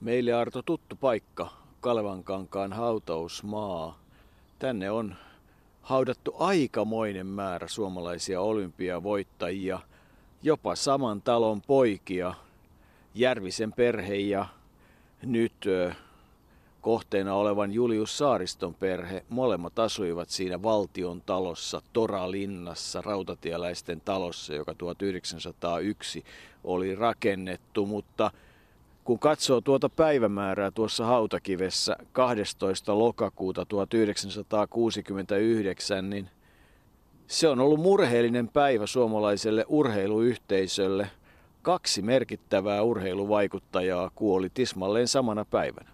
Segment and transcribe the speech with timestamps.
[0.00, 1.48] Meille Arto tuttu paikka,
[1.80, 3.98] Kalevankankaan hautausmaa.
[4.58, 5.14] Tänne on
[5.82, 9.80] haudattu aikamoinen määrä suomalaisia olympiavoittajia,
[10.42, 12.34] jopa saman talon poikia,
[13.14, 14.46] Järvisen perhe ja
[15.22, 15.52] nyt
[16.80, 19.24] kohteena olevan Julius Saariston perhe.
[19.28, 26.24] Molemmat asuivat siinä valtion talossa, Toralinnassa, rautatieläisten talossa, joka 1901
[26.64, 28.30] oli rakennettu, mutta
[29.10, 32.98] kun katsoo tuota päivämäärää tuossa hautakivessä 12.
[32.98, 36.30] lokakuuta 1969, niin
[37.26, 41.10] se on ollut murheellinen päivä suomalaiselle urheiluyhteisölle.
[41.62, 45.90] Kaksi merkittävää urheiluvaikuttajaa kuoli tismalleen samana päivänä.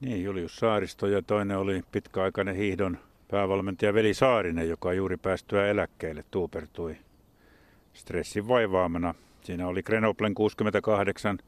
[0.00, 2.98] Niin, Julius Saaristo ja toinen oli pitkäaikainen hiihdon
[3.30, 6.96] päävalmentaja Veli Saarinen, joka juuri päästyä eläkkeelle tuupertui
[7.92, 9.14] stressin vaivaamana.
[9.42, 11.38] Siinä oli Grenoblen 68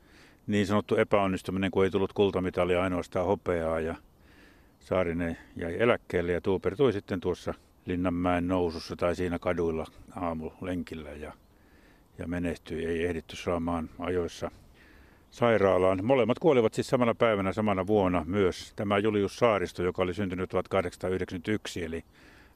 [0.46, 3.94] niin sanottu epäonnistuminen, kun ei tullut kultamitalia ainoastaan hopeaa ja
[4.80, 7.54] Saarinen jäi eläkkeelle ja tuupertui sitten tuossa
[7.86, 11.32] Linnanmäen nousussa tai siinä kaduilla aamulenkillä ja,
[12.18, 12.86] ja menehtyi.
[12.86, 14.50] Ei ehditty saamaan ajoissa
[15.30, 16.04] sairaalaan.
[16.04, 18.72] Molemmat kuolivat siis samana päivänä samana vuonna myös.
[18.76, 22.04] Tämä Julius Saaristo, joka oli syntynyt 1891, eli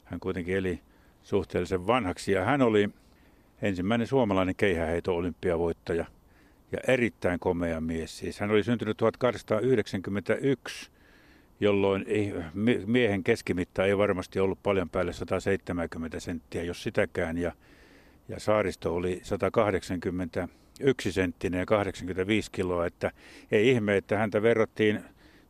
[0.03, 0.79] hän kuitenkin eli
[1.23, 2.31] suhteellisen vanhaksi.
[2.31, 2.89] Ja hän oli
[3.61, 6.05] ensimmäinen suomalainen keihäheito-olympiavoittaja
[6.71, 8.17] ja erittäin komea mies.
[8.17, 10.91] Siis hän oli syntynyt 1891,
[11.59, 12.33] jolloin ei,
[12.85, 17.37] miehen keskimitta ei varmasti ollut paljon päälle 170 senttiä, jos sitäkään.
[17.37, 17.51] Ja,
[18.27, 20.47] ja Saaristo oli 180
[20.79, 23.11] yksisenttinen ja 85 kiloa, että
[23.51, 25.01] ei ihme, että häntä verrattiin,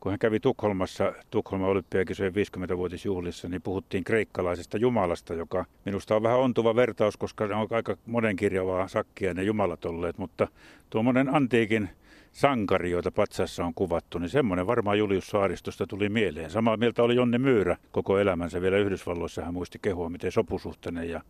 [0.01, 6.39] kun hän kävi Tukholmassa Tukholman olympiakisojen 50-vuotisjuhlissa, niin puhuttiin kreikkalaisesta jumalasta, joka minusta on vähän
[6.39, 10.47] ontuva vertaus, koska ne on aika monenkirjavaa sakkia ne jumalat olleet, mutta
[10.89, 11.89] tuommoinen antiikin
[12.31, 16.49] sankari, joita patsassa on kuvattu, niin semmoinen varmaan Julius Saaristosta tuli mieleen.
[16.49, 19.41] Samaa mieltä oli Jonne Myyrä koko elämänsä vielä Yhdysvalloissa.
[19.41, 21.21] Hän muisti kehua, miten sopusuhteinen ja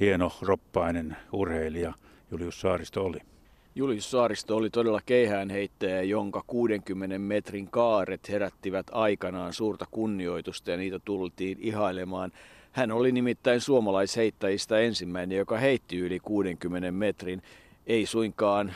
[0.00, 1.94] hieno roppainen urheilija
[2.30, 3.18] Julius Saaristo oli.
[3.76, 10.98] Julius Saaristo oli todella keihäänheittäjä, jonka 60 metrin kaaret herättivät aikanaan suurta kunnioitusta ja niitä
[11.04, 12.32] tultiin ihailemaan.
[12.72, 17.42] Hän oli nimittäin suomalaisheittäjistä ensimmäinen, joka heitti yli 60 metrin.
[17.86, 18.74] Ei suinkaan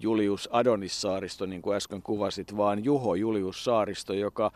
[0.00, 4.52] Julius Adonis Saaristo, niin kuin äsken kuvasit, vaan Juho Julius Saaristo, joka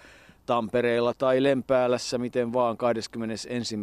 [0.47, 3.77] Tampereella tai Lempäälässä, miten vaan 21.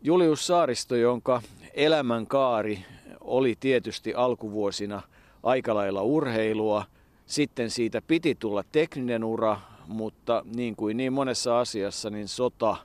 [0.02, 1.42] Julius Saaristo, jonka
[1.74, 2.86] elämänkaari
[3.22, 5.02] oli tietysti alkuvuosina
[5.44, 6.86] aika lailla urheilua,
[7.26, 12.78] sitten siitä piti tulla tekninen ura, mutta niin kuin niin monessa asiassa, niin sota,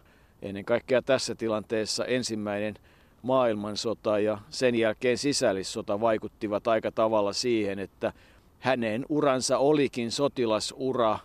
[0.43, 2.75] ennen kaikkea tässä tilanteessa ensimmäinen
[3.23, 8.13] maailmansota ja sen jälkeen sisällissota vaikuttivat aika tavalla siihen, että
[8.61, 11.19] hänen uransa olikin sotilasura.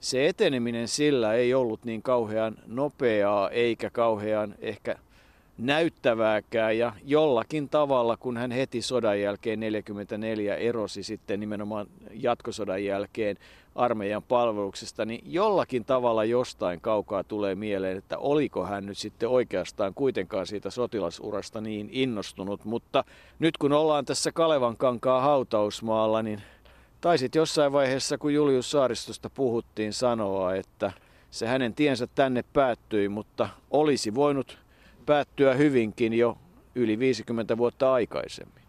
[0.00, 4.96] Se eteneminen sillä ei ollut niin kauhean nopeaa eikä kauhean ehkä
[5.58, 13.36] näyttävääkään ja jollakin tavalla, kun hän heti sodan jälkeen 44 erosi sitten nimenomaan jatkosodan jälkeen
[13.78, 19.94] armeijan palveluksesta, niin jollakin tavalla jostain kaukaa tulee mieleen, että oliko hän nyt sitten oikeastaan
[19.94, 22.64] kuitenkaan siitä sotilasurasta niin innostunut.
[22.64, 23.04] Mutta
[23.38, 26.42] nyt kun ollaan tässä Kalevan kankaa hautausmaalla, niin
[27.00, 30.92] taisit jossain vaiheessa, kun Julius Saaristosta puhuttiin, sanoa, että
[31.30, 34.58] se hänen tiensä tänne päättyi, mutta olisi voinut
[35.06, 36.38] päättyä hyvinkin jo
[36.74, 38.62] yli 50 vuotta aikaisemmin.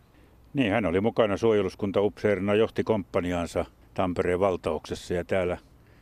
[0.54, 5.58] Niin, hän oli mukana suojeluskunta upseerina, johti komppaniaansa Tampereen valtauksessa ja täällä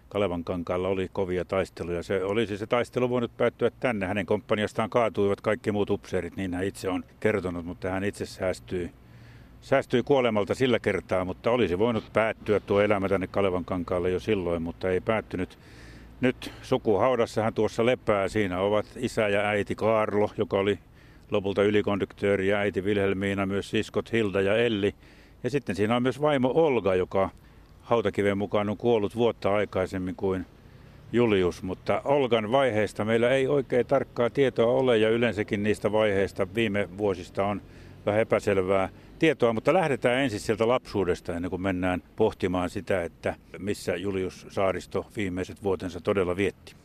[0.10, 2.04] Kalevan kankaalla oli kovia taisteluja.
[2.04, 4.06] Se olisi se taistelu voinut päättyä tänne.
[4.08, 8.92] Hänen komppaniastaan kaatuivat kaikki muut upseerit, niin hän itse on kertonut, mutta hän itse säästyi,
[9.62, 14.62] säästyi kuolemalta sillä kertaa, mutta olisi voinut päättyä tuo elämä tänne Kalevan kankaalle jo silloin,
[14.62, 15.58] mutta ei päättynyt.
[16.22, 18.28] Nyt sukuhaudassa hän tuossa lepää.
[18.28, 20.80] Siinä ovat isä ja äiti Kaarlo, joka oli
[21.32, 24.96] lopulta ylikonduktööri ja äiti Vilhelmiina, myös siskot Hilda ja Elli.
[25.44, 27.30] Ja sitten siinä on myös vaimo Olga, joka
[27.88, 30.46] hautakiven mukaan on kuollut vuotta aikaisemmin kuin
[31.12, 36.90] Julius, mutta Olgan vaiheista meillä ei oikein tarkkaa tietoa ole ja yleensäkin niistä vaiheista viime
[36.98, 37.62] vuosista on
[38.06, 38.90] vähän epäselvää
[39.20, 45.06] tietoa, mutta lähdetään ensin sieltä lapsuudesta ennen kuin mennään pohtimaan sitä, että missä Julius Saaristo
[45.16, 46.76] viimeiset vuotensa todella vietti.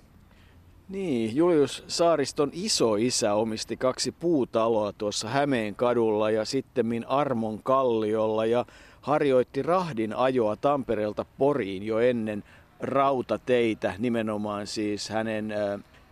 [0.88, 8.46] Niin, Julius Saariston iso isä omisti kaksi puutaloa tuossa Hämeen kadulla ja sitten Armon kalliolla
[8.46, 8.66] ja
[9.02, 12.44] harjoitti rahdin ajoa Tampereelta Poriin jo ennen
[12.80, 15.54] rautateitä, nimenomaan siis hänen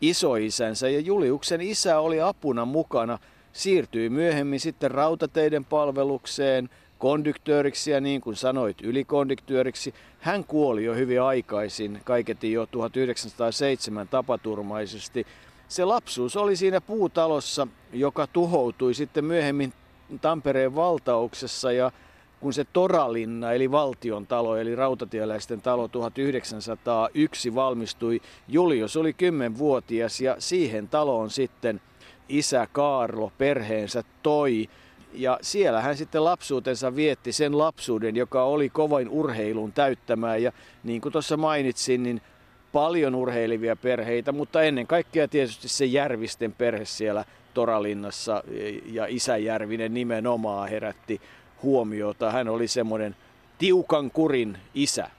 [0.00, 0.88] isoisänsä.
[0.88, 3.19] Ja Juliuksen isä oli apuna mukana,
[3.52, 9.94] siirtyi myöhemmin sitten rautateiden palvelukseen, kondyktööriksi ja niin kuin sanoit, ylikondyktööriksi.
[10.20, 15.26] Hän kuoli jo hyvin aikaisin, kaiketi jo 1907 tapaturmaisesti.
[15.69, 19.72] Se lapsuus oli siinä puutalossa, joka tuhoutui sitten myöhemmin
[20.20, 21.93] Tampereen valtauksessa ja
[22.40, 30.37] kun se Toralinna eli valtion talo eli rautatieläisten talo 1901 valmistui, Julius oli 10-vuotias ja
[30.38, 31.81] siihen taloon sitten
[32.28, 34.69] isä Kaarlo perheensä toi.
[35.12, 40.36] Ja siellä hän sitten lapsuutensa vietti sen lapsuuden, joka oli kovain urheilun täyttämää.
[40.36, 40.52] Ja
[40.84, 42.20] niin kuin tuossa mainitsin, niin
[42.72, 48.44] paljon urheilivia perheitä, mutta ennen kaikkea tietysti se Järvisten perhe siellä Toralinnassa
[48.86, 51.20] ja isä Järvinen nimenomaan herätti
[51.62, 52.30] huomiota.
[52.30, 53.16] Hän oli semmoinen
[53.58, 55.10] tiukan kurin isä.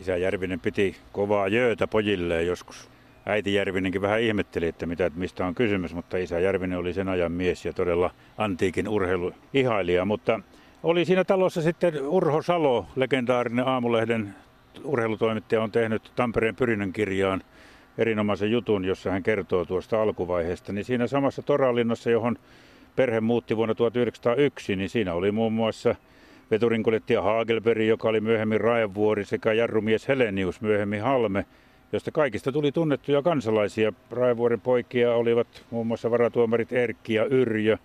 [0.00, 2.90] Isä Järvinen piti kovaa jöötä pojilleen joskus.
[3.26, 7.32] Äiti Järvinenkin vähän ihmetteli, että mitä, mistä on kysymys, mutta isä Järvinen oli sen ajan
[7.32, 10.04] mies ja todella antiikin urheiluihailija.
[10.04, 10.40] Mutta
[10.82, 14.34] oli siinä talossa sitten Urho Salo, legendaarinen aamulehden
[14.84, 17.42] urheilutoimittaja, on tehnyt Tampereen pyrinnön kirjaan
[17.98, 20.72] erinomaisen jutun, jossa hän kertoo tuosta alkuvaiheesta.
[20.72, 22.38] Niin siinä samassa Toralinnassa, johon
[22.96, 25.94] perhe muutti vuonna 1901, niin siinä oli muun muassa
[26.50, 31.46] veturinkuljettaja Hagelberg, joka oli myöhemmin Raevuori, sekä jarrumies Helenius, myöhemmin Halme,
[31.92, 33.92] josta kaikista tuli tunnettuja kansalaisia.
[34.10, 37.76] Raevuoren poikia olivat muun muassa varatuomarit Erkki ja Yrjö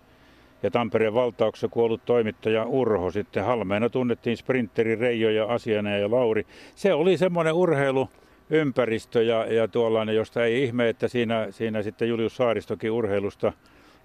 [0.64, 3.12] ja Tampereen valtauksessa kuollut toimittaja Urho.
[3.12, 6.46] Sitten Halmeena tunnettiin sprinteri Reijo ja Asiana ja Lauri.
[6.76, 8.10] Se oli semmoinen urheilu,
[8.50, 13.54] ympäristö ja, ja tuollainen, josta ei ihme, että siinä, siinä sitten Julius Saaristokin urheilusta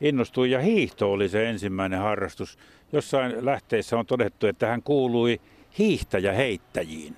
[0.00, 2.58] innostui ja hiihto oli se ensimmäinen harrastus.
[2.92, 5.40] Jossain lähteissä on todettu, että hän kuului
[5.78, 7.16] hiihtäjä-heittäjiin.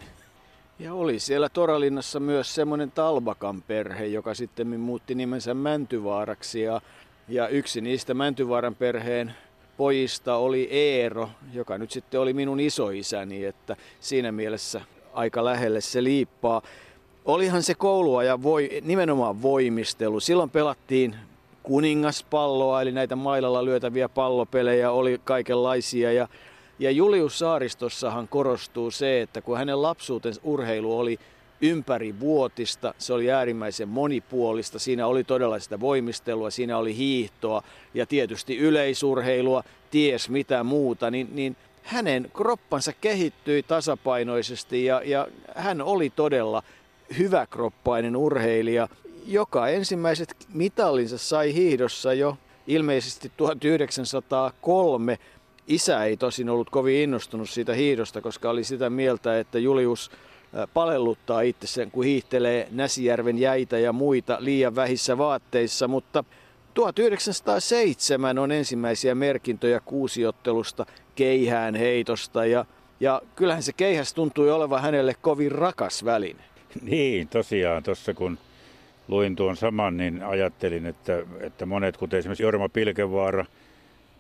[0.79, 6.63] Ja oli siellä Toralinnassa myös semmoinen Talbakan perhe, joka sitten muutti nimensä Mäntyvaaraksi.
[6.63, 6.81] Ja,
[7.29, 9.35] ja yksi niistä Mäntyvaaran perheen
[9.77, 14.81] pojista oli Eero, joka nyt sitten oli minun isoisäni, että siinä mielessä
[15.13, 16.63] aika lähelle se liippaa.
[17.25, 20.21] Olihan se kouluajan voi, nimenomaan voimistelu.
[20.21, 21.17] Silloin pelattiin
[21.69, 26.13] kuningaspalloa, eli näitä mailalla lyötäviä pallopelejä oli kaikenlaisia.
[26.13, 26.29] Ja,
[26.79, 31.19] ja Julius Saaristossahan korostuu se, että kun hänen lapsuutensa urheilu oli
[31.61, 37.63] ympäri vuotista, se oli äärimmäisen monipuolista, siinä oli todella sitä voimistelua, siinä oli hiihtoa
[37.95, 45.83] ja tietysti yleisurheilua, ties mitä muuta, niin, niin hänen kroppansa kehittyi tasapainoisesti ja, ja hän
[45.83, 46.63] oli todella
[47.19, 48.89] hyväkroppainen urheilija
[49.29, 52.37] joka ensimmäiset mitallinsa sai hiihdossa jo
[52.67, 55.19] ilmeisesti 1903.
[55.67, 60.11] Isä ei tosin ollut kovin innostunut siitä hiihdosta, koska oli sitä mieltä, että Julius
[60.75, 66.25] palelluttaa itse sen, kun hiihtelee Näsijärven jäitä ja muita liian vähissä vaatteissa, mutta
[66.75, 72.65] 1907 on ensimmäisiä merkintöjä kuusiottelusta keihään heitosta ja,
[73.01, 76.45] ja kyllähän se keihäs tuntui olevan hänelle kovin rakas väline.
[76.83, 78.39] Niin, tosiaan tuossa kun
[79.09, 83.45] luin tuon saman, niin ajattelin, että, että monet, kuten esimerkiksi Jorma Pilkevaara,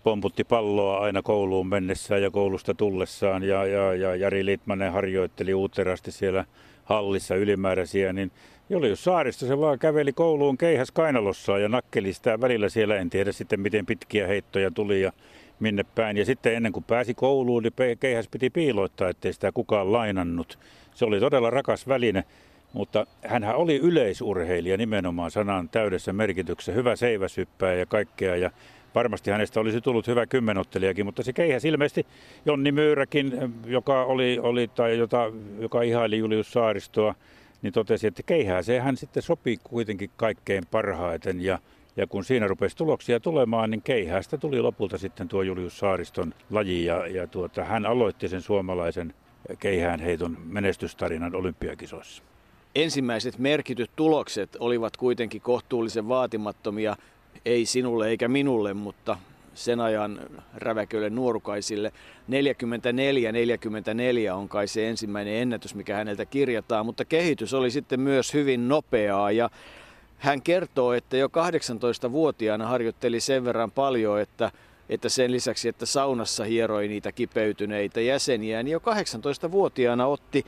[0.02, 6.12] pomputti palloa aina kouluun mennessään ja koulusta tullessaan ja, ja, ja Jari Litmanen harjoitteli uuterasti
[6.12, 6.44] siellä
[6.85, 8.31] hallissa ylimääräisiä, niin
[8.70, 13.32] Julius Saaristo se vaan käveli kouluun keihäs kainalossaan ja nakkeli sitä välillä siellä, en tiedä
[13.32, 15.12] sitten miten pitkiä heittoja tuli ja
[15.60, 16.17] minne päin.
[16.17, 20.58] Ja sitten ennen kuin pääsi kouluun, niin keihäs piti piiloittaa, ettei sitä kukaan lainannut.
[20.94, 22.24] Se oli todella rakas väline.
[22.72, 28.37] Mutta hän oli yleisurheilija nimenomaan sanan täydessä merkityksessä, hyvä seiväsyppää ja kaikkea.
[28.37, 28.51] Ja
[28.94, 32.06] varmasti hänestä olisi tullut hyvä kymmenottelijakin, mutta se keihäs ilmeisesti
[32.46, 37.15] Jonni Myyräkin, joka, oli, oli, tai jota, joka ihaili Julius Saaristoa,
[37.63, 41.41] niin totesi, että keihääseen hän sitten sopii kuitenkin kaikkein parhaiten.
[41.41, 41.58] Ja,
[41.96, 46.84] ja kun siinä rupesi tuloksia tulemaan, niin keihäästä tuli lopulta sitten tuo Julius Saariston laji.
[46.84, 49.15] Ja, ja tuota, hän aloitti sen suomalaisen
[49.58, 52.22] keihäänheiton menestystarinan olympiakisoissa.
[52.75, 56.96] Ensimmäiset merkityt tulokset olivat kuitenkin kohtuullisen vaatimattomia,
[57.44, 59.19] ei sinulle eikä minulle, mutta
[59.55, 60.20] sen ajan
[60.55, 61.93] räväköille nuorukaisille.
[64.31, 68.69] 44-44 on kai se ensimmäinen ennätys, mikä häneltä kirjataan, mutta kehitys oli sitten myös hyvin
[68.69, 69.51] nopeaa ja
[70.19, 74.51] hän kertoo, että jo 18-vuotiaana harjoitteli sen verran paljon, että,
[74.89, 80.44] että sen lisäksi, että saunassa hieroi niitä kipeytyneitä jäseniä, niin jo 18-vuotiaana otti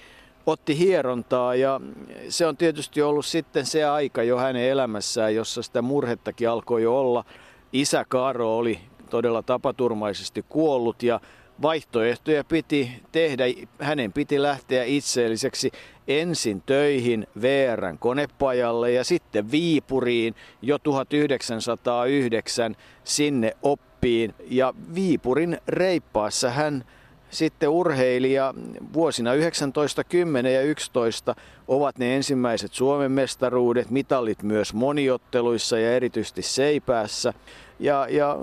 [0.47, 1.81] otti hierontaa ja
[2.29, 6.99] se on tietysti ollut sitten se aika jo hänen elämässään, jossa sitä murhettakin alkoi jo
[6.99, 7.25] olla.
[7.73, 8.81] Isä Kaaro oli
[9.11, 11.21] todella tapaturmaisesti kuollut ja
[11.63, 13.45] vaihtoehtoja piti tehdä.
[13.81, 15.71] Hänen piti lähteä itseelliseksi
[16.09, 24.35] ensin töihin VRn konepajalle ja sitten Viipuriin jo 1909 sinne oppiin.
[24.47, 26.85] Ja Viipurin reippaassa hän
[27.31, 28.55] sitten urheilija
[28.93, 31.35] vuosina 19, 10 ja 11
[31.69, 37.35] ovat ne ensimmäiset Suomen mestaruudet, mitallit myös moniotteluissa ja erityisesti seipäässä.
[37.79, 38.39] Ja, ja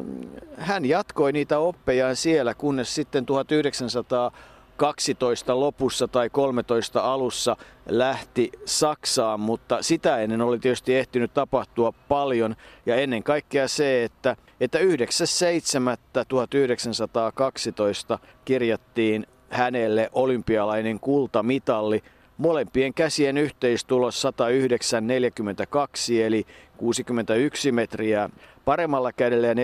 [0.58, 4.32] hän jatkoi niitä oppejaan siellä, kunnes sitten 1900
[4.78, 7.58] 12 lopussa tai 13 alussa
[7.90, 14.36] lähti Saksaan, mutta sitä ennen oli tietysti ehtinyt tapahtua paljon ja ennen kaikkea se, että,
[14.60, 14.84] että 9.7.1912
[18.46, 22.04] kirjattiin hänelle olympialainen kultamitalli
[22.38, 26.46] molempien käsien yhteistulos 109.42 eli
[26.78, 28.30] 61 metriä
[28.66, 29.58] paremmalla kädellä ja 48-42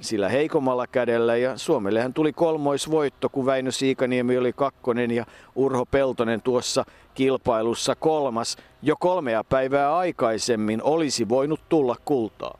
[0.00, 1.36] sillä heikommalla kädellä.
[1.36, 8.56] Ja Suomellehan tuli kolmoisvoitto, kun Väinö Siikaniemi oli kakkonen ja Urho Peltonen tuossa kilpailussa kolmas.
[8.82, 12.58] Jo kolmea päivää aikaisemmin olisi voinut tulla kultaa.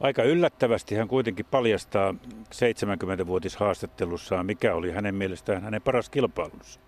[0.00, 2.14] Aika yllättävästi hän kuitenkin paljastaa
[2.54, 6.83] 70-vuotishaastattelussaan, mikä oli hänen mielestään hänen paras kilpailunsa.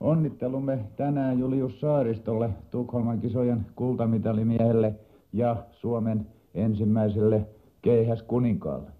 [0.00, 4.94] Onnittelumme tänään Julius Saaristolle, Tukholman kisojen kultamitallimiehelle–
[5.32, 7.46] ja Suomen ensimmäiselle
[7.82, 8.90] keihäskuninkaalle.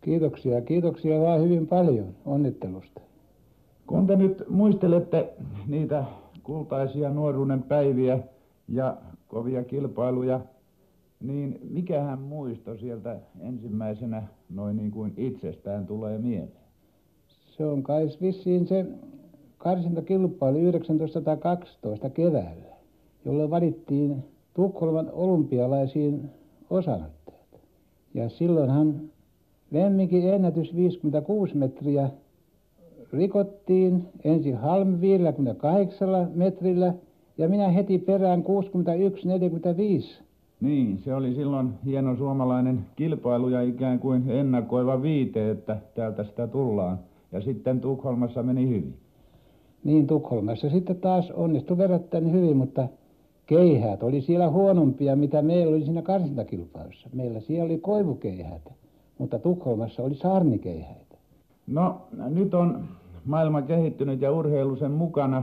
[0.00, 3.00] Kiitoksia, kiitoksia vaan hyvin paljon onnittelusta.
[3.86, 5.32] Kun te nyt muistelette
[5.66, 6.04] niitä
[6.42, 8.18] kultaisia nuoruuden päiviä
[8.68, 8.96] ja
[9.28, 10.40] kovia kilpailuja,
[11.20, 16.64] niin mikähän muisto sieltä ensimmäisenä noin niin kuin itsestään tulee mieleen?
[17.56, 18.86] Se on kai vissiin se
[19.64, 22.74] karsintakilpailu 1912 keväällä,
[23.24, 26.30] jolloin valittiin Tukholman olympialaisiin
[26.70, 27.60] osanottajat.
[28.14, 29.00] Ja silloinhan
[29.70, 32.10] Lemminkin ennätys 56 metriä
[33.12, 36.94] rikottiin ensin Halm 58 metrillä
[37.38, 38.44] ja minä heti perään
[40.20, 40.22] 61-45.
[40.60, 46.46] Niin, se oli silloin hieno suomalainen kilpailu ja ikään kuin ennakoiva viite, että täältä sitä
[46.46, 46.98] tullaan.
[47.32, 49.03] Ja sitten Tukholmassa meni hyvin.
[49.84, 52.88] Niin, Tukholmassa sitten taas onnistui verrattain hyvin, mutta
[53.46, 57.08] keihäät oli siellä huonompia, mitä meillä oli siinä karsintakilpailussa.
[57.12, 58.72] Meillä siellä oli koivukeihäät,
[59.18, 61.16] mutta Tukholmassa oli saarnikeihäitä.
[61.66, 62.84] No, nyt on
[63.24, 65.42] maailma kehittynyt ja urheilu sen mukana.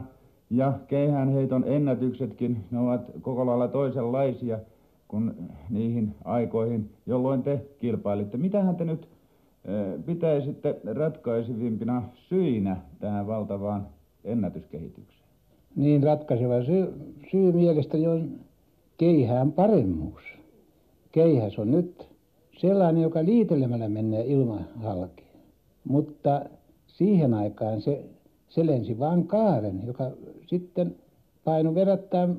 [0.49, 4.59] Ja keihäänheiton ennätyksetkin, ne ovat koko lailla toisenlaisia
[5.07, 5.33] kuin
[5.69, 8.37] niihin aikoihin, jolloin te kilpailitte.
[8.37, 9.07] Mitähän te nyt
[10.05, 13.85] pitäisitte ratkaisivimpina syinä tähän valtavaan
[14.23, 15.21] ennätyskehitykseen?
[15.75, 18.39] niin ratkaiseva syy, syy mielestäni on
[18.97, 20.23] keihään paremmuus.
[21.11, 22.07] Keihäs on nyt
[22.57, 25.23] sellainen, joka liitelemällä menee ilman halki.
[25.83, 26.41] Mutta
[26.87, 28.05] siihen aikaan se,
[28.49, 30.11] se lensi vain kaaren, joka
[30.47, 30.95] sitten
[31.43, 32.37] painoi verrattain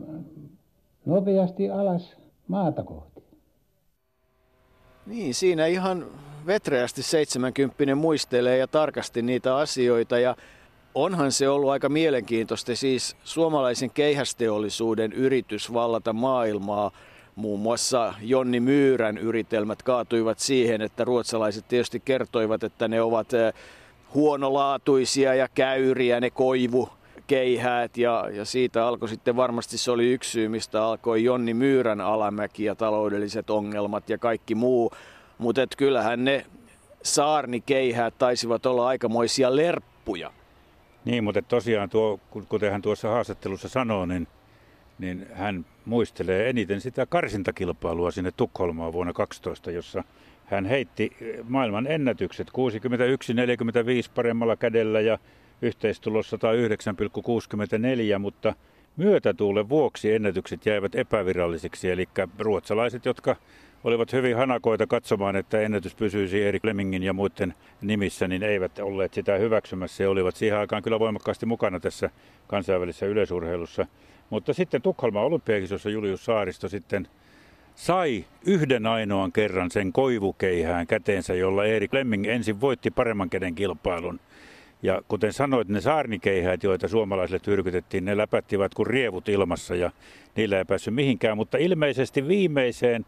[1.04, 2.16] nopeasti alas
[2.48, 3.22] maata kohti.
[5.06, 6.04] Niin, siinä ihan
[6.46, 10.36] vetreästi 70 muistelee ja tarkasti niitä asioita ja
[10.94, 16.90] onhan se ollut aika mielenkiintoista siis suomalaisen keihästeollisuuden yritys vallata maailmaa.
[17.37, 23.54] Muun muassa Jonni Myyrän yritelmät kaatuivat siihen, että ruotsalaiset tietysti kertoivat, että ne ovat eh,
[24.14, 26.88] huonolaatuisia ja käyriä, ne koivu
[27.26, 32.00] keihäät ja, ja siitä alkoi sitten varmasti se oli yksi syy, mistä alkoi Jonni Myyrän
[32.00, 34.90] alamäki ja taloudelliset ongelmat ja kaikki muu.
[35.38, 36.46] Mutta kyllähän ne
[37.02, 40.32] saarnikeihäät taisivat olla aikamoisia lerppuja.
[41.04, 44.28] Niin, mutta tosiaan tuo, kuten hän tuossa haastattelussa sanoo, niin,
[44.99, 50.04] niin hän muistelee eniten sitä karsintakilpailua sinne Tukholmaan vuonna 12, jossa
[50.44, 51.16] hän heitti
[51.49, 52.52] maailman ennätykset 61-45
[54.14, 55.18] paremmalla kädellä ja
[55.62, 58.54] yhteistulossa 109,64, mutta
[58.97, 63.37] myötätuulen vuoksi ennätykset jäivät epävirallisiksi, eli ruotsalaiset, jotka
[63.84, 69.14] olivat hyvin hanakoita katsomaan, että ennätys pysyisi Erik Lemingin ja muiden nimissä, niin eivät olleet
[69.14, 72.10] sitä hyväksymässä ja olivat siihen aikaan kyllä voimakkaasti mukana tässä
[72.46, 73.86] kansainvälisessä yleisurheilussa.
[74.30, 77.08] Mutta sitten Tukholman olympiakisossa Julius Saaristo sitten
[77.74, 84.20] sai yhden ainoan kerran sen koivukeihään käteensä, jolla Erik Lemming ensin voitti paremman käden kilpailun.
[84.82, 89.90] Ja kuten sanoit, ne saarnikeihäät, joita suomalaisille tyrkytettiin, ne läpättivät kuin rievut ilmassa ja
[90.36, 91.36] niillä ei päässyt mihinkään.
[91.36, 93.06] Mutta ilmeisesti viimeiseen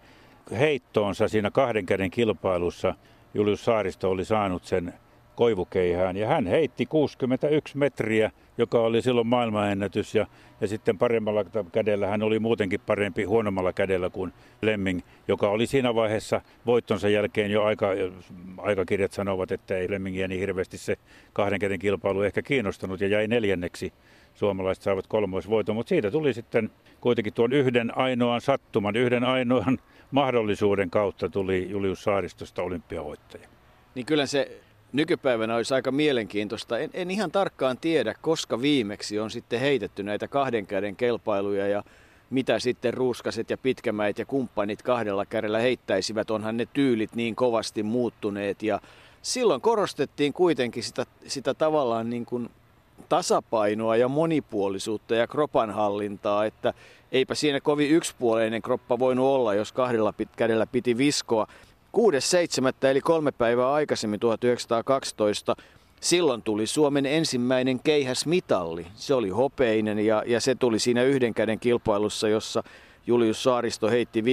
[0.50, 2.94] heittoonsa siinä kahden käden kilpailussa
[3.34, 4.94] Julius Saaristo oli saanut sen
[5.34, 6.16] koivukeihään.
[6.16, 10.14] Ja hän heitti 61 metriä, joka oli silloin maailmanennätys.
[10.14, 10.26] Ja,
[10.60, 14.32] ja sitten paremmalla kädellä hän oli muutenkin parempi huonommalla kädellä kuin
[14.62, 17.88] Lemming, joka oli siinä vaiheessa voittonsa jälkeen jo aika,
[18.58, 20.96] aikakirjat sanovat, että ei Lemmingiä niin hirveästi se
[21.32, 23.92] kahden käden kilpailu ehkä kiinnostanut ja jäi neljänneksi.
[24.34, 26.70] Suomalaiset saavat kolmoisvoiton, mutta siitä tuli sitten
[27.00, 29.78] kuitenkin tuon yhden ainoan sattuman, yhden ainoan
[30.14, 33.48] mahdollisuuden kautta tuli Julius Saaristosta olympiavoittaja.
[33.94, 34.60] Niin kyllä se
[34.92, 36.78] nykypäivänä olisi aika mielenkiintoista.
[36.78, 41.84] En, en ihan tarkkaan tiedä, koska viimeksi on sitten heitetty näitä kahden käden kelpailuja ja
[42.30, 46.30] mitä sitten ruuskaset ja pitkämäit ja kumppanit kahdella kädellä heittäisivät.
[46.30, 48.80] Onhan ne tyylit niin kovasti muuttuneet ja
[49.22, 52.50] silloin korostettiin kuitenkin sitä, sitä tavallaan niin kuin
[53.08, 56.74] tasapainoa ja monipuolisuutta ja kropan hallintaa, että
[57.14, 61.46] eipä siinä kovin yksipuoleinen kroppa voinut olla, jos kahdella kädellä piti viskoa.
[61.96, 62.88] 6.7.
[62.88, 65.56] eli kolme päivää aikaisemmin 1912
[66.00, 68.86] silloin tuli Suomen ensimmäinen keihäsmitalli.
[68.94, 72.62] Se oli hopeinen ja, ja se tuli siinä yhden käden kilpailussa, jossa
[73.06, 74.24] Julius Saaristo heitti 58-66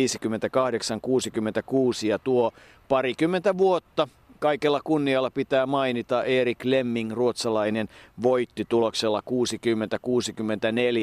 [2.07, 2.51] ja tuo
[2.89, 4.07] parikymmentä vuotta
[4.41, 7.89] Kaikella kunnialla pitää mainita Erik Lemming, ruotsalainen,
[8.23, 9.23] voitti tuloksella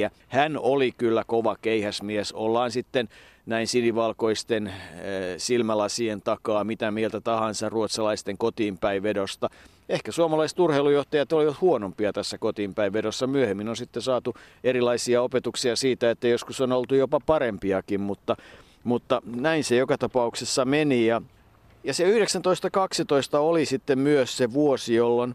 [0.06, 0.10] 60-64.
[0.28, 2.32] Hän oli kyllä kova keihäsmies.
[2.32, 3.08] Ollaan sitten
[3.46, 4.74] näin sinivalkoisten äh,
[5.36, 9.50] silmälasien takaa mitä mieltä tahansa ruotsalaisten kotiinpäinvedosta.
[9.88, 13.26] Ehkä suomalaiset urheilujohtajat olivat huonompia tässä kotiinpäinvedossa.
[13.26, 18.36] Myöhemmin on sitten saatu erilaisia opetuksia siitä, että joskus on oltu jopa parempiakin, mutta,
[18.84, 21.06] mutta näin se joka tapauksessa meni.
[21.06, 21.22] Ja
[21.84, 25.34] ja se 1912 oli sitten myös se vuosi, jolloin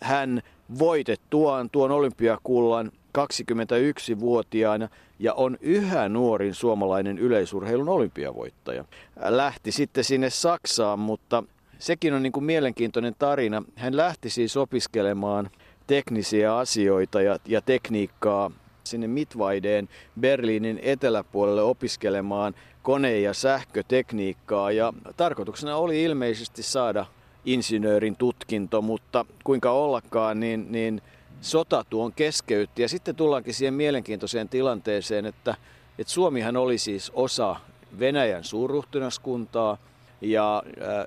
[0.00, 0.42] hän
[0.78, 8.84] voitettuaan tuon olympiakullan 21-vuotiaana ja on yhä nuorin suomalainen yleisurheilun olympiavoittaja.
[9.24, 11.44] Lähti sitten sinne Saksaan, mutta
[11.78, 13.62] sekin on niin kuin mielenkiintoinen tarina.
[13.76, 15.50] Hän lähti siis opiskelemaan
[15.86, 18.50] teknisiä asioita ja, ja tekniikkaa
[18.84, 19.88] sinne Mitvaideen
[20.20, 27.06] Berliinin eteläpuolelle opiskelemaan kone- ja sähkötekniikkaa ja tarkoituksena oli ilmeisesti saada
[27.44, 31.02] insinöörin tutkinto, mutta kuinka ollakaan, niin, niin
[31.40, 35.54] sota tuon keskeytti ja sitten tullaankin siihen mielenkiintoiseen tilanteeseen, että,
[35.98, 37.56] että Suomihan oli siis osa
[37.98, 39.78] Venäjän suurruhtinaskuntaa
[40.20, 40.62] ja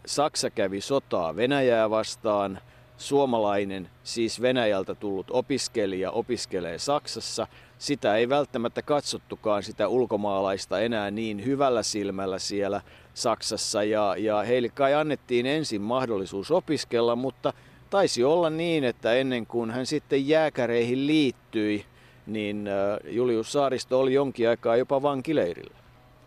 [0.05, 2.59] Saksa kävi sotaa Venäjää vastaan.
[2.97, 11.45] Suomalainen, siis Venäjältä tullut opiskelija, opiskelee Saksassa– sitä ei välttämättä katsottukaan sitä ulkomaalaista enää niin
[11.45, 12.81] hyvällä silmällä siellä
[13.13, 17.53] Saksassa ja, ja heille kai annettiin ensin mahdollisuus opiskella, mutta
[17.89, 21.85] taisi olla niin, että ennen kuin hän sitten jääkäreihin liittyi,
[22.27, 22.69] niin
[23.09, 25.77] Julius Saaristo oli jonkin aikaa jopa vankileirillä.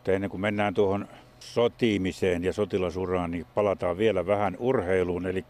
[0.08, 1.08] Ennen kuin mennään tuohon
[1.40, 5.44] sotiimiseen ja sotilasuraan, niin palataan vielä vähän urheiluun, eli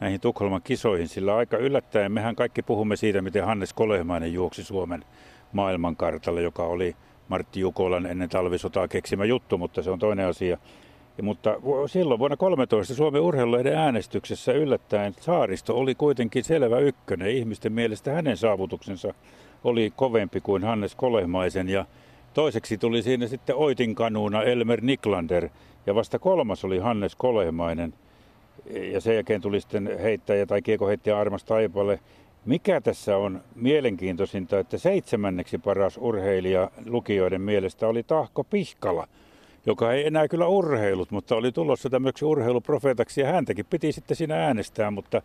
[0.00, 5.04] näihin Tukholman kisoihin, sillä aika yllättäen mehän kaikki puhumme siitä, miten Hannes Kolehmainen juoksi Suomen
[5.52, 6.96] maailmankartalle, joka oli
[7.28, 10.58] Martti Jukolan ennen talvisotaa keksimä juttu, mutta se on toinen asia.
[11.18, 11.56] Ja, mutta
[11.86, 17.30] silloin vuonna 13 Suomen urheilulehden äänestyksessä yllättäen Saaristo oli kuitenkin selvä ykkönen.
[17.30, 19.14] Ihmisten mielestä hänen saavutuksensa
[19.64, 21.84] oli kovempi kuin Hannes Kolehmaisen ja
[22.34, 25.48] toiseksi tuli siinä sitten Oitin kanuuna Elmer Niklander
[25.86, 27.94] ja vasta kolmas oli Hannes Kolehmainen–
[28.92, 32.00] ja sen jälkeen tuli sitten heittäjä tai kiekoheittäjä Armas Taipale.
[32.44, 39.08] Mikä tässä on mielenkiintoisinta, että seitsemänneksi paras urheilija lukijoiden mielestä oli Tahko Pihkala,
[39.66, 44.46] joka ei enää kyllä urheilut, mutta oli tulossa tämmöksi urheiluprofeetaksi ja häntäkin piti sitten siinä
[44.46, 45.22] äänestää, mutta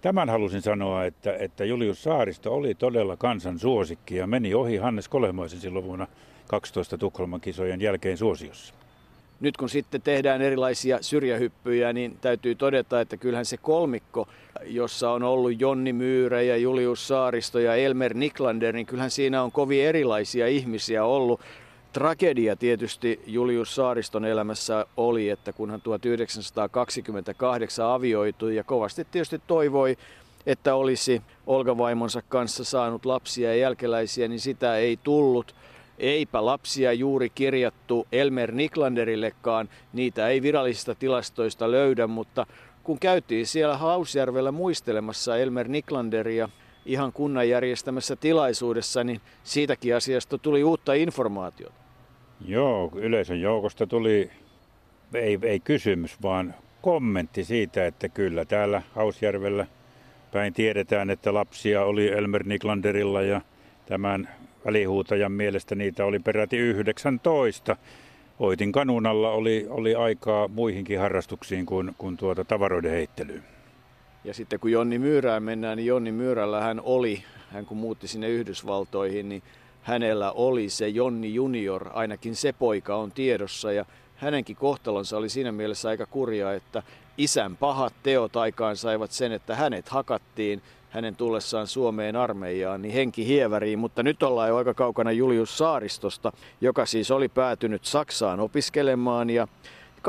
[0.00, 5.08] tämän halusin sanoa, että, että Julius Saaristo oli todella kansan suosikki ja meni ohi Hannes
[5.08, 6.06] Kolehmaisen silloin vuonna
[6.46, 8.74] 12 Tukholman kisojen jälkeen suosiossa
[9.40, 14.28] nyt kun sitten tehdään erilaisia syrjähyppyjä, niin täytyy todeta, että kyllähän se kolmikko,
[14.64, 19.52] jossa on ollut Jonni Myyrä ja Julius Saaristo ja Elmer Niklander, niin kyllähän siinä on
[19.52, 21.40] kovin erilaisia ihmisiä ollut.
[21.92, 29.96] Tragedia tietysti Julius Saariston elämässä oli, että kun hän 1928 avioitui ja kovasti tietysti toivoi,
[30.46, 35.54] että olisi Olga vaimonsa kanssa saanut lapsia ja jälkeläisiä, niin sitä ei tullut.
[35.98, 42.46] Eipä lapsia juuri kirjattu Elmer Niklanderillekaan, niitä ei virallisista tilastoista löydä, mutta
[42.82, 46.48] kun käytiin siellä Hausjärvellä muistelemassa Elmer Niklanderia
[46.86, 51.74] ihan kunnan järjestämässä tilaisuudessa, niin siitäkin asiasta tuli uutta informaatiota.
[52.46, 54.30] Joo, yleisön joukosta tuli,
[55.14, 59.66] ei, ei kysymys, vaan kommentti siitä, että kyllä täällä Hausjärvellä
[60.32, 63.40] päin tiedetään, että lapsia oli Elmer Niklanderilla ja
[63.86, 64.28] tämän
[64.66, 67.76] välihuutajan mielestä niitä oli peräti 19.
[68.38, 73.44] Oitin kanunalla oli, oli aikaa muihinkin harrastuksiin kuin, kuin tuota tavaroiden heittelyyn.
[74.24, 78.28] Ja sitten kun Jonni Myyrään mennään, niin Jonni Myyrällä hän oli, hän kun muutti sinne
[78.28, 79.42] Yhdysvaltoihin, niin
[79.82, 83.84] hänellä oli se Jonni Junior, ainakin se poika on tiedossa ja
[84.16, 86.82] hänenkin kohtalonsa oli siinä mielessä aika kurja, että
[87.18, 90.62] isän pahat teot aikaan saivat sen, että hänet hakattiin
[90.96, 96.32] hänen tullessaan Suomeen armeijaan, niin henki hieväriin, mutta nyt ollaan jo aika kaukana Julius Saaristosta,
[96.60, 99.48] joka siis oli päätynyt Saksaan opiskelemaan ja
[99.98, 100.02] 18.9.1915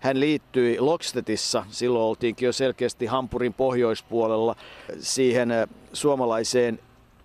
[0.00, 4.56] hän liittyi Lokstedtissa, silloin oltiinkin jo selkeästi Hampurin pohjoispuolella,
[4.98, 6.78] siihen äh, suomalaiseen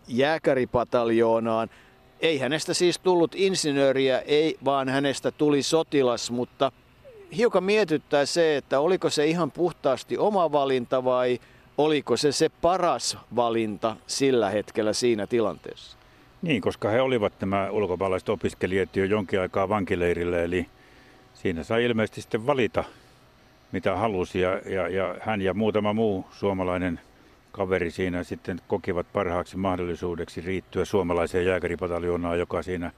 [0.08, 1.70] jääkäripataljoonaan.
[2.20, 6.72] Ei hänestä siis tullut insinööriä, ei, vaan hänestä tuli sotilas, mutta
[7.38, 11.40] hiukan mietittää se, että oliko se ihan puhtaasti oma valinta vai
[11.78, 15.98] oliko se se paras valinta sillä hetkellä siinä tilanteessa?
[16.42, 20.66] Niin, koska he olivat nämä ulkomaalaiset opiskelijat jo jonkin aikaa vankileirillä, eli
[21.34, 22.84] siinä sai ilmeisesti sitten valita,
[23.72, 27.00] mitä halusi, ja, ja, ja hän ja muutama muu suomalainen
[27.52, 32.92] kaveri siinä sitten kokivat parhaaksi mahdollisuudeksi riittyä suomalaiseen jääkäripataljoonaan, joka siinä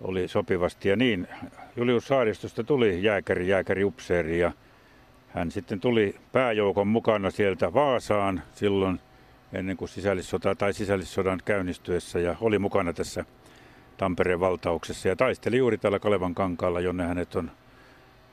[0.00, 0.88] oli sopivasti.
[0.88, 1.28] Ja niin,
[1.76, 4.52] Julius Saaristosta tuli jääkäri, jääkäri upseeri ja
[5.28, 9.00] hän sitten tuli pääjoukon mukana sieltä Vaasaan silloin–
[9.52, 13.24] ennen kuin sisällissota tai sisällissodan käynnistyessä ja oli mukana tässä
[13.96, 17.50] Tampereen valtauksessa ja taisteli juuri täällä Kalevan kankaalla, jonne hänet on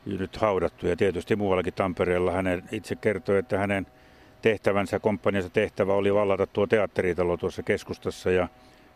[0.05, 2.31] nyt haudattu ja tietysti muuallakin Tampereella.
[2.31, 3.87] Hänen itse kertoi, että hänen
[4.41, 8.47] tehtävänsä, komppaniansa tehtävä oli vallata tuo teatteritalo tuossa keskustassa ja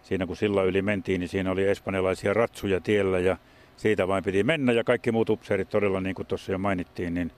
[0.03, 3.38] siinä kun sillä yli mentiin, niin siinä oli espanjalaisia ratsuja tiellä ja
[3.77, 7.31] siitä vain piti mennä ja kaikki muut upseerit todella, niin kuin tuossa jo mainittiin, niin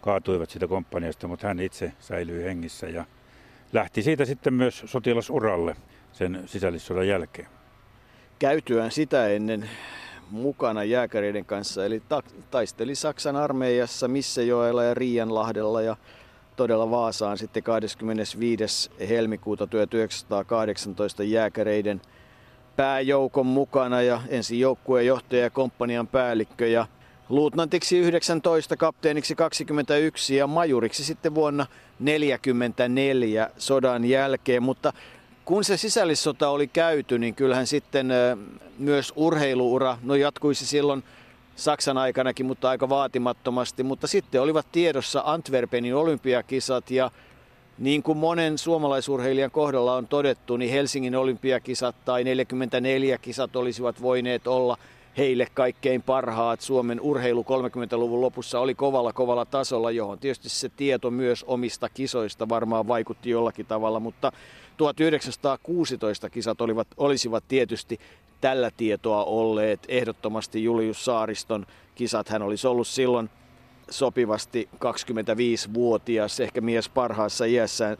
[0.00, 3.04] kaatuivat sitä komppaniasta, mutta hän itse säilyi hengissä ja
[3.72, 5.76] lähti siitä sitten myös sotilasuralle
[6.12, 7.48] sen sisällissodan jälkeen.
[8.38, 9.70] Käytyään sitä ennen
[10.30, 15.96] mukana jääkäreiden kanssa, eli ta- taisteli Saksan armeijassa Missejoella ja Riianlahdella ja
[16.56, 18.90] todella Vaasaan sitten 25.
[19.08, 22.00] helmikuuta 1918 jääkäreiden
[22.80, 26.86] pääjoukon mukana ja ensin joukkueen johtaja ja komppanian päällikkö ja
[27.28, 34.62] luutnantiksi 19, kapteeniksi 21 ja majuriksi sitten vuonna 1944 sodan jälkeen.
[34.62, 34.92] Mutta
[35.44, 38.12] kun se sisällissota oli käyty, niin kyllähän sitten
[38.78, 41.04] myös urheiluura, no jatkuisi silloin
[41.56, 43.82] Saksan aikanakin, mutta aika vaatimattomasti.
[43.82, 47.10] Mutta sitten olivat tiedossa Antwerpenin olympiakisat ja
[47.80, 54.46] niin kuin monen suomalaisurheilijan kohdalla on todettu, niin Helsingin olympiakisat tai 44 kisat olisivat voineet
[54.46, 54.78] olla–
[55.16, 56.60] heille kaikkein parhaat.
[56.60, 62.48] Suomen urheilu 30-luvun lopussa oli kovalla kovalla tasolla, johon tietysti se tieto myös omista kisoista
[62.48, 64.32] varmaan vaikutti jollakin tavalla, mutta
[64.76, 68.00] 1916 kisat olivat, olisivat tietysti
[68.40, 72.28] tällä tietoa olleet ehdottomasti Julius Saariston kisat.
[72.28, 73.30] Hän olisi ollut silloin
[73.90, 77.96] sopivasti 25-vuotias, ehkä mies parhaassa iässään.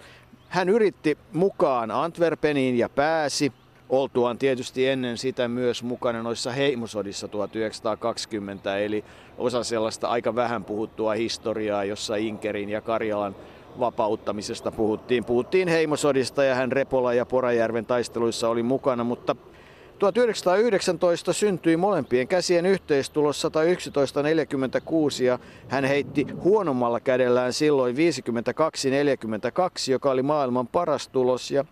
[0.48, 3.52] Hän yritti mukaan Antwerpeniin ja pääsi
[3.88, 9.04] oltuaan tietysti ennen sitä myös mukana noissa heimosodissa 1920, eli
[9.38, 13.36] osa sellaista aika vähän puhuttua historiaa, jossa Inkerin ja Karjalan
[13.80, 15.24] vapauttamisesta puhuttiin.
[15.24, 19.36] Puhuttiin heimosodista ja hän Repola ja Porajärven taisteluissa oli mukana, mutta
[20.00, 28.00] 1919 syntyi molempien käsien yhteistulos 111.46 ja hän heitti huonommalla kädellään silloin 52.42,
[29.90, 31.64] joka oli maailman paras tulos ja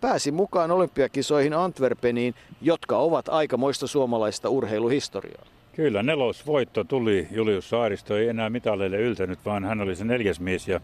[0.00, 5.44] pääsi mukaan olympiakisoihin Antwerpeniin, jotka ovat aikamoista suomalaista urheiluhistoriaa.
[5.72, 7.28] Kyllä, nelosvoitto tuli.
[7.30, 10.80] Julius Saaristo ei enää mitaleille yltänyt, vaan hän oli se neljäs mies ja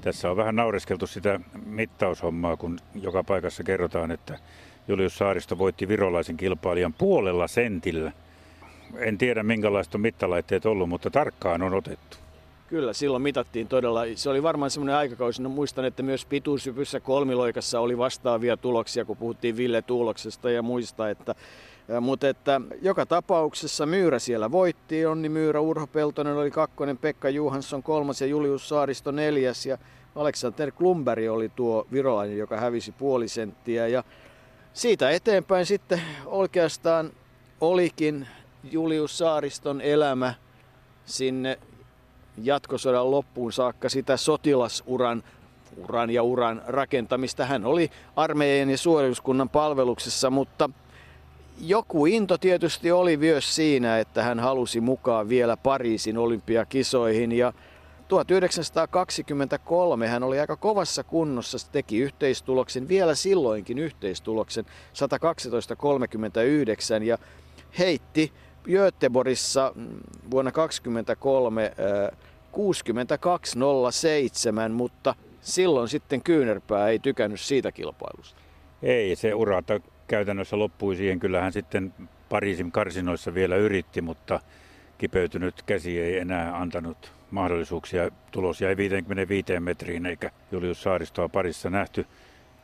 [0.00, 4.38] tässä on vähän naureskeltu sitä mittaushommaa, kun joka paikassa kerrotaan, että
[4.88, 8.12] Julius Saaristo voitti virolaisen kilpailijan puolella sentillä.
[8.98, 12.16] En tiedä minkälaista mittalaitteet ollut, mutta tarkkaan on otettu.
[12.68, 14.00] Kyllä, silloin mitattiin todella.
[14.14, 15.42] Se oli varmaan semmoinen aikakausi.
[15.42, 21.10] No, muistan, että myös pituushypyssä kolmiloikassa oli vastaavia tuloksia, kun puhuttiin Ville Tuuloksesta ja muista.
[21.10, 21.34] Että,
[22.00, 25.06] mutta että joka tapauksessa Myyrä siellä voitti.
[25.06, 29.66] Onni Myyrä, Urho Peltonen oli kakkonen, Pekka Juhansson kolmas ja Julius Saaristo neljäs.
[29.66, 29.78] Ja
[30.14, 33.86] Alexander Klumberg oli tuo virolainen, joka hävisi puoli senttiä.
[33.86, 34.04] Ja
[34.76, 37.10] siitä eteenpäin sitten oikeastaan
[37.60, 38.28] olikin
[38.64, 40.34] Julius Saariston elämä
[41.06, 41.58] sinne
[42.42, 45.22] jatkosodan loppuun saakka sitä sotilasuran
[45.76, 47.44] uran ja uran rakentamista.
[47.44, 50.70] Hän oli armeijan ja suorituskunnan palveluksessa, mutta
[51.60, 57.52] joku into tietysti oli myös siinä, että hän halusi mukaan vielä Pariisin olympiakisoihin ja
[58.08, 64.68] 1923 hän oli aika kovassa kunnossa, teki yhteistuloksen, vielä silloinkin yhteistuloksen 112.39
[67.02, 67.18] ja
[67.78, 68.32] heitti
[68.64, 69.82] Göteborgissa mm,
[70.30, 71.72] vuonna 1923
[72.52, 72.56] 62.07,
[74.72, 78.40] mutta silloin sitten Kyynärpää ei tykännyt siitä kilpailusta.
[78.82, 81.20] Ei, se urata käytännössä loppui siihen.
[81.20, 81.94] Kyllähän sitten
[82.28, 84.40] Pariisin karsinoissa vielä yritti, mutta
[84.98, 88.10] kipeytynyt käsi ei enää antanut mahdollisuuksia.
[88.30, 92.06] Tulos jäi 55 metriin eikä Julius Saaristoa parissa nähty.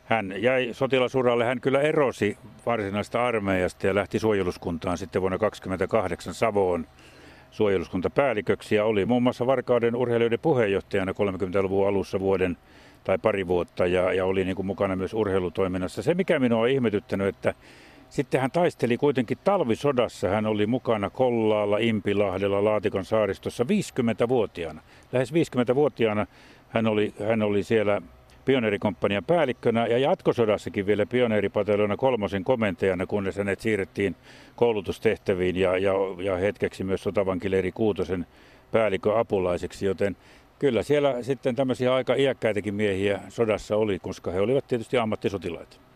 [0.05, 6.87] Hän jäi sotilasuralle, hän kyllä erosi varsinaista armeijasta ja lähti suojeluskuntaan sitten vuonna 1928 Savoon
[7.51, 12.57] suojeluskuntapäälliköksi ja oli muun muassa Varkauden urheilijoiden puheenjohtajana 30-luvun alussa vuoden
[13.03, 16.01] tai pari vuotta ja, ja oli niin kuin mukana myös urheilutoiminnassa.
[16.01, 17.53] Se mikä minua on ihmetyttänyt, että
[18.13, 20.29] sitten hän taisteli kuitenkin talvisodassa.
[20.29, 24.81] Hän oli mukana Kollaalla, Impilahdella, Laatikon saaristossa 50-vuotiaana.
[25.11, 26.27] Lähes 50-vuotiaana
[26.69, 28.01] hän oli, hän oli siellä
[28.45, 34.15] pioneerikomppanian päällikkönä ja jatkosodassakin vielä pioneeripateljona kolmosen komentajana, kunnes hänet siirrettiin
[34.55, 38.25] koulutustehtäviin ja, ja, ja hetkeksi myös sotavankileiri Kuutosen
[38.71, 40.17] päällikön apulaiseksi, joten
[40.59, 45.92] kyllä siellä sitten tämmöisiä aika iäkkäitäkin miehiä sodassa oli, koska he olivat tietysti ammattisotilaita.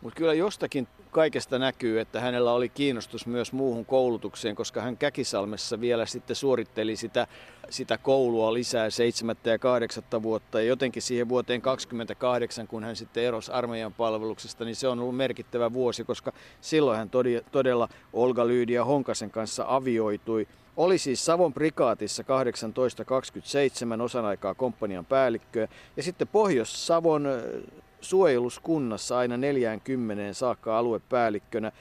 [0.00, 5.80] Mutta kyllä jostakin kaikesta näkyy, että hänellä oli kiinnostus myös muuhun koulutukseen, koska hän Käkisalmessa
[5.80, 7.26] vielä sitten suoritteli sitä,
[7.70, 10.60] sitä koulua lisää seitsemättä ja kahdeksatta vuotta.
[10.60, 15.16] Ja jotenkin siihen vuoteen 28, kun hän sitten erosi armeijan palveluksesta, niin se on ollut
[15.16, 17.10] merkittävä vuosi, koska silloin hän
[17.52, 20.48] todella Olga Lyydia Honkasen kanssa avioitui.
[20.76, 27.28] Oli siis Savon prikaatissa 1827 osan aikaa komppanian päällikköä ja sitten Pohjois-Savon
[28.00, 31.72] suojeluskunnassa aina 40 saakka aluepäällikkönä,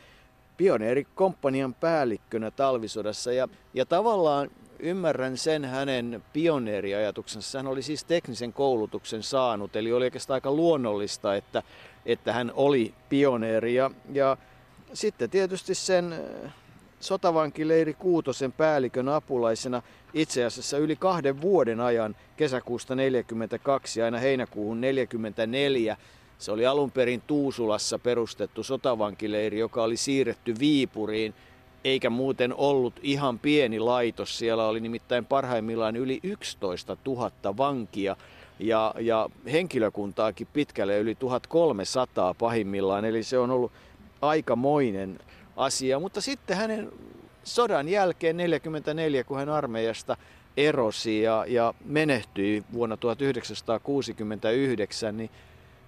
[0.58, 3.32] pioneerikomppanian päällikkönä talvisodassa.
[3.32, 4.50] Ja, ja tavallaan
[4.80, 7.60] ymmärrän sen hänen pioneeriajatuksensa.
[7.60, 11.64] Hän oli siis teknisen koulutuksen saanut, eli oli oikeastaan aika luonnollista, että,
[12.06, 13.76] että hän oli pioneeri.
[13.76, 14.38] Ja, ja
[14.94, 16.16] sitten tietysti sen
[17.00, 19.82] sotavankileiri Kuutosen päällikön apulaisena
[20.14, 25.98] itse asiassa yli kahden vuoden ajan kesäkuusta 42 aina heinäkuuhun 44.
[26.38, 31.34] Se oli alun perin Tuusulassa perustettu sotavankileiri, joka oli siirretty Viipuriin,
[31.84, 34.38] eikä muuten ollut ihan pieni laitos.
[34.38, 38.16] Siellä oli nimittäin parhaimmillaan yli 11 000 vankia
[38.60, 43.72] ja, ja henkilökuntaakin pitkälle yli 1300 pahimmillaan, eli se on ollut
[44.22, 45.20] aikamoinen
[45.56, 46.00] asia.
[46.00, 46.92] Mutta sitten hänen
[47.44, 50.18] sodan jälkeen 44, kun hän armeijasta
[50.58, 55.30] erosi ja, ja menehtyi vuonna 1969, niin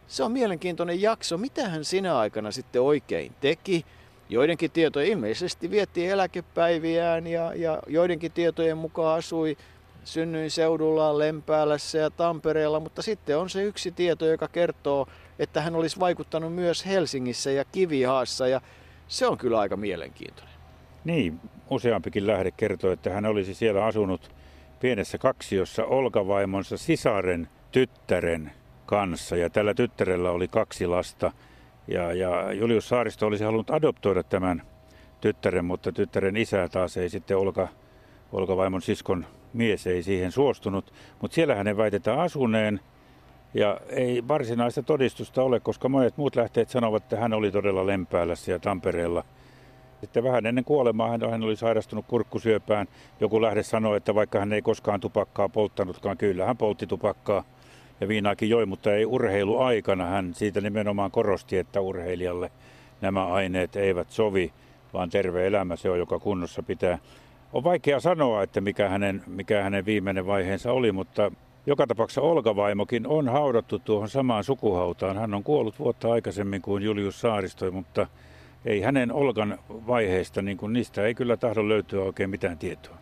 [0.08, 1.38] se on mielenkiintoinen jakso.
[1.38, 3.86] Mitä hän sinä aikana sitten oikein teki?
[4.30, 9.58] Joidenkin tietojen ilmeisesti vietti eläkepäiviään ja, ja joidenkin tietojen mukaan asui
[10.03, 15.08] synnyin seudulla Lempäälässä ja Tampereella, mutta sitten on se yksi tieto, joka kertoo,
[15.39, 18.62] että hän olisi vaikuttanut myös Helsingissä ja Kivihaassa ja
[19.08, 20.54] se on kyllä aika mielenkiintoinen.
[21.06, 21.39] Niin,
[21.70, 24.32] useampikin lähde kertoo, että hän olisi siellä asunut
[24.80, 28.52] pienessä kaksiossa Olka-vaimonsa sisaren tyttären
[28.86, 29.36] kanssa.
[29.36, 31.32] Ja tällä tyttärellä oli kaksi lasta.
[31.88, 34.62] Ja, ja Julius Saaristo olisi halunnut adoptoida tämän
[35.22, 37.67] tyttären, mutta tyttären isä taas ei sitten Olka,
[38.32, 40.93] Olka-vaimon siskon mies ei siihen suostunut.
[41.22, 42.80] Mutta siellä hänen väitetään asuneen.
[43.53, 48.51] Ja ei varsinaista todistusta ole, koska monet muut lähteet sanovat, että hän oli todella Lempäälässä
[48.51, 49.23] ja Tampereella.
[50.01, 52.88] Sitten vähän ennen kuolemaa hän, oli sairastunut kurkkusyöpään.
[53.19, 57.43] Joku lähde sanoi, että vaikka hän ei koskaan tupakkaa polttanutkaan, kyllä hän poltti tupakkaa
[58.01, 60.05] ja viinaakin joi, mutta ei urheiluaikana.
[60.05, 62.51] Hän siitä nimenomaan korosti, että urheilijalle
[63.01, 64.53] nämä aineet eivät sovi,
[64.93, 66.99] vaan terve elämä se on, joka kunnossa pitää.
[67.53, 71.31] On vaikea sanoa, että mikä hänen, mikä hänen viimeinen vaiheensa oli, mutta
[71.67, 75.17] joka tapauksessa Olga-vaimokin on haudattu tuohon samaan sukuhautaan.
[75.17, 78.08] Hän on kuollut vuotta aikaisemmin kuin Julius Saaristo, mutta
[78.65, 82.97] ei hänen Olgan vaiheista, niin kuin niistä ei kyllä tahdo löytyä oikein mitään tietoa.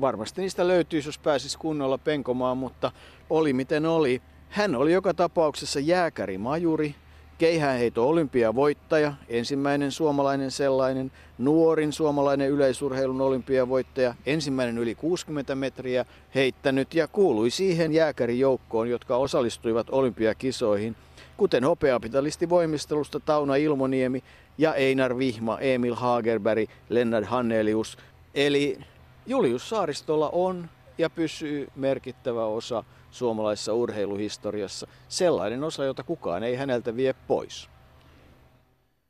[0.00, 2.92] Varmasti niistä löytyisi, jos pääsisi kunnolla penkomaan, mutta
[3.30, 4.22] oli miten oli.
[4.48, 6.94] Hän oli joka tapauksessa jääkäri majuri,
[7.40, 17.08] keihäänheito olympiavoittaja, ensimmäinen suomalainen sellainen, nuorin suomalainen yleisurheilun olympiavoittaja, ensimmäinen yli 60 metriä heittänyt ja
[17.08, 20.96] kuului siihen jääkärijoukkoon, jotka osallistuivat olympiakisoihin,
[21.36, 24.22] kuten hopeapitalisti voimistelusta Tauna Ilmoniemi
[24.58, 27.98] ja Einar Vihma, Emil Hagerberg, Lennart Hannelius.
[28.34, 28.78] Eli
[29.26, 34.86] Julius Saaristolla on ja pysyy merkittävä osa suomalaisessa urheiluhistoriassa.
[35.08, 37.68] Sellainen osa, jota kukaan ei häneltä vie pois.